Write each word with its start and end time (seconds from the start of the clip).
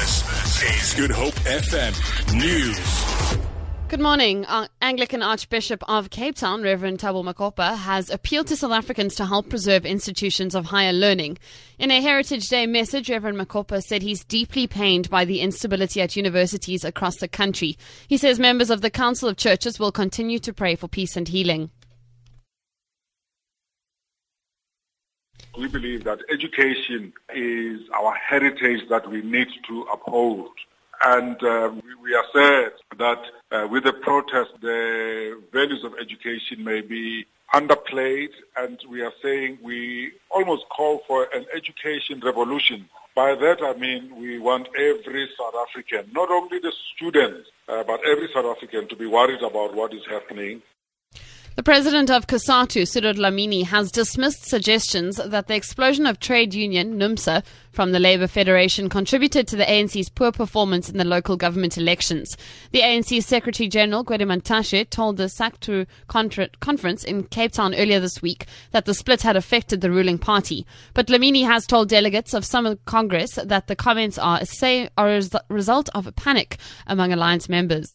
This 0.00 0.62
is 0.62 0.94
Good 0.94 1.10
Hope 1.10 1.34
FM 1.44 1.92
News. 2.34 3.36
Good 3.88 4.00
morning. 4.00 4.46
Uh, 4.46 4.66
Anglican 4.80 5.22
Archbishop 5.22 5.82
of 5.90 6.08
Cape 6.08 6.36
Town, 6.36 6.62
Reverend 6.62 7.00
Thabo 7.00 7.22
Makgoba, 7.22 7.76
has 7.76 8.08
appealed 8.08 8.46
to 8.46 8.56
South 8.56 8.72
Africans 8.72 9.14
to 9.16 9.26
help 9.26 9.50
preserve 9.50 9.84
institutions 9.84 10.54
of 10.54 10.64
higher 10.64 10.94
learning. 10.94 11.36
In 11.78 11.90
a 11.90 12.00
Heritage 12.00 12.48
Day 12.48 12.66
message, 12.66 13.10
Reverend 13.10 13.36
Makgoba 13.36 13.82
said 13.82 14.00
he's 14.00 14.24
deeply 14.24 14.66
pained 14.66 15.10
by 15.10 15.26
the 15.26 15.42
instability 15.42 16.00
at 16.00 16.16
universities 16.16 16.82
across 16.82 17.16
the 17.16 17.28
country. 17.28 17.76
He 18.08 18.16
says 18.16 18.40
members 18.40 18.70
of 18.70 18.80
the 18.80 18.88
Council 18.88 19.28
of 19.28 19.36
Churches 19.36 19.78
will 19.78 19.92
continue 19.92 20.38
to 20.38 20.54
pray 20.54 20.76
for 20.76 20.88
peace 20.88 21.14
and 21.14 21.28
healing. 21.28 21.68
We 25.58 25.66
believe 25.66 26.04
that 26.04 26.20
education 26.30 27.12
is 27.34 27.80
our 27.92 28.14
heritage 28.14 28.88
that 28.88 29.10
we 29.10 29.22
need 29.22 29.48
to 29.68 29.82
uphold. 29.92 30.50
And 31.02 31.42
uh, 31.42 31.72
we 32.02 32.14
assert 32.14 32.74
that 32.98 33.22
uh, 33.50 33.66
with 33.68 33.84
the 33.84 33.92
protest, 33.92 34.52
the 34.60 35.40
values 35.52 35.82
of 35.82 35.94
education 36.00 36.62
may 36.62 36.82
be 36.82 37.26
underplayed, 37.52 38.30
and 38.56 38.78
we 38.88 39.02
are 39.02 39.12
saying 39.22 39.58
we 39.62 40.12
almost 40.30 40.64
call 40.68 41.02
for 41.08 41.26
an 41.34 41.46
education 41.54 42.20
revolution. 42.24 42.88
By 43.16 43.34
that 43.34 43.58
I 43.62 43.74
mean 43.78 44.16
we 44.16 44.38
want 44.38 44.68
every 44.76 45.28
South 45.36 45.54
African, 45.68 46.12
not 46.12 46.30
only 46.30 46.60
the 46.60 46.72
students, 46.94 47.48
uh, 47.68 47.82
but 47.82 48.00
every 48.06 48.28
South 48.32 48.46
African 48.46 48.86
to 48.88 48.96
be 48.96 49.06
worried 49.06 49.42
about 49.42 49.74
what 49.74 49.92
is 49.92 50.06
happening 50.08 50.62
the 51.60 51.64
president 51.64 52.10
of 52.10 52.26
COSATU, 52.26 52.88
Cyril 52.88 53.12
Dlamini, 53.12 53.66
has 53.66 53.92
dismissed 53.92 54.46
suggestions 54.46 55.16
that 55.22 55.46
the 55.46 55.54
explosion 55.54 56.06
of 56.06 56.18
trade 56.18 56.54
union 56.54 56.98
NUMSA 56.98 57.44
from 57.70 57.92
the 57.92 58.00
Labour 58.00 58.26
Federation 58.26 58.88
contributed 58.88 59.46
to 59.46 59.56
the 59.56 59.66
ANC's 59.66 60.08
poor 60.08 60.32
performance 60.32 60.88
in 60.88 60.96
the 60.96 61.04
local 61.04 61.36
government 61.36 61.76
elections. 61.76 62.34
The 62.70 62.80
ANC 62.80 63.22
Secretary 63.22 63.68
General 63.68 64.06
Gwede 64.06 64.88
told 64.88 65.18
the 65.18 65.28
SACTU 65.28 65.84
conference 66.08 67.04
in 67.04 67.24
Cape 67.24 67.52
Town 67.52 67.74
earlier 67.74 68.00
this 68.00 68.22
week 68.22 68.46
that 68.70 68.86
the 68.86 68.94
split 68.94 69.20
had 69.20 69.36
affected 69.36 69.82
the 69.82 69.90
ruling 69.90 70.16
party. 70.16 70.66
But 70.94 71.08
Dlamini 71.08 71.44
has 71.44 71.66
told 71.66 71.90
delegates 71.90 72.32
of 72.32 72.46
some 72.46 72.78
Congress 72.86 73.34
that 73.34 73.66
the 73.66 73.76
comments 73.76 74.16
are 74.16 74.40
a, 74.62 74.88
are 74.96 75.10
a 75.10 75.22
result 75.50 75.90
of 75.94 76.06
a 76.06 76.12
panic 76.12 76.56
among 76.86 77.12
alliance 77.12 77.50
members. 77.50 77.92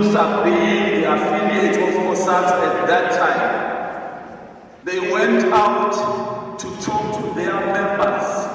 NUMSA 0.00 0.44
being 0.44 1.02
the 1.02 1.12
affiliate 1.12 1.76
of 1.76 1.94
COSATU 1.94 2.56
at 2.64 2.86
that 2.86 3.12
time, 3.20 4.80
they 4.82 4.98
went 5.12 5.44
out 5.52 6.58
to 6.58 6.66
talk 6.80 7.20
to 7.20 7.34
their 7.34 7.52
members 7.52 8.46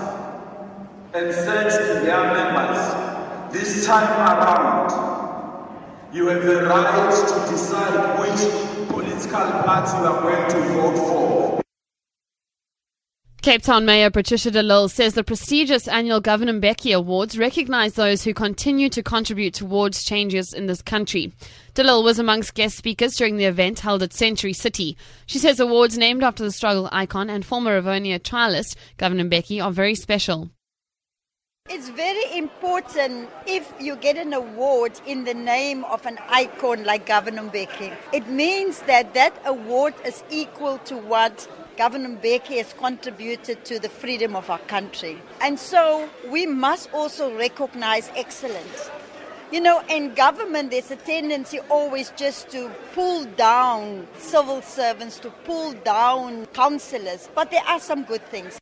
and 1.14 1.32
said 1.32 1.70
to 1.70 2.04
their 2.04 2.34
members, 2.34 3.54
this 3.54 3.86
time 3.86 4.10
around, 4.28 4.90
you 6.12 6.26
have 6.28 6.44
the 6.44 6.66
right 6.66 7.12
to 7.12 7.52
decide 7.52 8.20
which 8.20 8.90
political 8.90 9.46
party 9.66 9.98
you 10.00 10.08
are 10.08 10.22
going 10.22 10.50
to 10.50 10.60
vote 10.74 10.98
for. 10.98 11.65
Cape 13.46 13.62
Town 13.62 13.86
Mayor 13.86 14.10
Patricia 14.10 14.50
de 14.50 14.64
Lille 14.64 14.90
says 14.90 15.14
the 15.14 15.24
prestigious 15.24 15.88
annual 15.88 16.20
Govan 16.20 16.48
Mbeki 16.60 16.96
Awards 16.96 17.38
recognize 17.38 17.94
those 17.94 18.24
who 18.24 18.34
continue 18.34 18.90
to 18.90 19.04
contribute 19.04 19.54
towards 19.54 20.04
changes 20.04 20.52
in 20.52 20.66
this 20.66 20.82
country. 20.82 21.32
De 21.76 21.84
Lille 21.84 22.04
was 22.04 22.18
amongst 22.18 22.56
guest 22.56 22.76
speakers 22.76 23.16
during 23.16 23.38
the 23.38 23.46
event 23.46 23.82
held 23.82 24.02
at 24.02 24.14
Century 24.14 24.52
City. 24.52 24.98
She 25.28 25.38
says 25.38 25.60
awards 25.60 25.96
named 25.96 26.24
after 26.24 26.44
the 26.44 26.52
struggle 26.52 26.90
icon 26.92 27.30
and 27.30 27.46
former 27.46 27.80
Rivonia 27.80 28.18
trialist 28.18 28.78
Govan 28.98 29.20
Mbeki 29.30 29.64
are 29.64 29.72
very 29.72 29.94
special. 29.94 30.50
It's 31.70 31.90
very 31.90 32.36
important 32.36 33.30
if 33.46 33.72
you 33.80 33.96
get 33.96 34.18
an 34.18 34.34
award 34.34 35.00
in 35.06 35.24
the 35.24 35.36
name 35.36 35.84
of 35.84 36.04
an 36.08 36.18
icon 36.30 36.84
like 36.84 37.06
Govan 37.06 37.36
Mbeki. 37.36 37.96
It 38.12 38.28
means 38.28 38.80
that 38.88 39.14
that 39.14 39.40
award 39.46 39.94
is 40.04 40.24
equal 40.32 40.80
to 40.80 40.98
what 40.98 41.48
Govan 41.78 42.18
Mbeki 42.18 42.58
has 42.58 42.72
contributed 42.74 43.66
to 43.66 43.80
the 43.80 43.90
freedom 43.90 44.36
of 44.36 44.50
our 44.50 44.60
country. 44.60 45.22
And 45.42 45.60
so 45.60 46.10
we 46.30 46.46
must 46.46 46.90
also 46.94 47.36
recognize 47.38 48.10
excellence. 48.16 48.90
You 49.52 49.62
know, 49.62 49.84
in 49.90 50.14
government, 50.14 50.72
there's 50.72 50.90
a 50.90 50.96
tendency 50.96 51.60
always 51.70 52.12
just 52.16 52.50
to 52.50 52.72
pull 52.94 53.26
down 53.26 54.08
civil 54.18 54.62
servants, 54.62 55.20
to 55.20 55.30
pull 55.30 55.74
down 55.74 56.46
councillors, 56.48 57.30
but 57.36 57.52
there 57.52 57.64
are 57.68 57.80
some 57.80 58.04
good 58.04 58.26
things. 58.30 58.58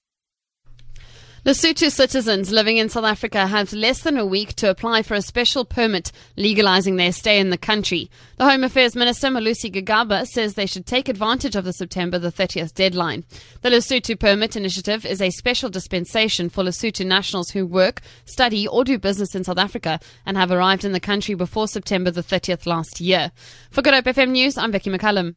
Lesotho 1.46 1.92
citizens 1.92 2.54
living 2.54 2.78
in 2.78 2.88
South 2.88 3.04
Africa 3.04 3.48
have 3.48 3.74
less 3.74 4.04
than 4.04 4.18
a 4.18 4.26
week 4.26 4.54
to 4.54 4.70
apply 4.70 5.02
for 5.02 5.16
a 5.16 5.22
special 5.22 5.66
permit 5.66 6.10
legalizing 6.38 6.96
their 6.96 7.12
stay 7.12 7.38
in 7.38 7.50
the 7.50 7.58
country. 7.58 8.10
The 8.38 8.50
Home 8.50 8.64
Affairs 8.64 8.96
Minister, 8.96 9.28
Malusi 9.28 9.70
Gigaba, 9.70 10.26
says 10.26 10.54
they 10.54 10.66
should 10.66 10.86
take 10.86 11.10
advantage 11.10 11.58
of 11.58 11.66
the 11.66 11.74
September 11.74 12.18
the 12.18 12.32
30th 12.32 12.74
deadline. 12.74 13.26
The 13.62 13.72
Lesotho 13.72 14.18
Permit 14.18 14.56
Initiative 14.56 15.06
is 15.06 15.22
a 15.22 15.32
special 15.32 15.70
dispensation 15.70 16.48
for 16.48 16.64
Lesotho 16.64 17.06
nationals 17.06 17.50
who 17.50 17.66
work, 17.66 18.00
study, 18.24 18.66
or 18.66 18.86
do 18.86 18.98
business 18.98 19.36
in 19.36 19.44
South 19.44 19.58
Africa 19.58 20.00
and 20.26 20.38
have 20.38 20.50
arrived 20.50 20.86
in 20.86 20.94
the 20.94 21.02
country 21.02 21.36
before 21.36 21.68
September 21.68 22.10
the 22.10 22.24
30th 22.24 22.66
last 22.66 23.02
year. 23.02 23.34
For 23.70 23.82
Good 23.82 23.94
Hope 23.94 24.06
FM 24.06 24.30
News, 24.30 24.58
I'm 24.58 24.72
Becky 24.72 24.90
McCallum. 24.90 25.36